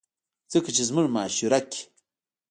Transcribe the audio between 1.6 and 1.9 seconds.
کښې